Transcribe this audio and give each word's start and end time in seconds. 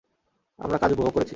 আমরা 0.59 0.77
কাজ 0.77 0.89
উপভোগ 0.91 1.13
করেছি। 1.13 1.29